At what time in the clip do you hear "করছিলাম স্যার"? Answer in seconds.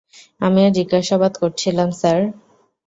1.41-2.19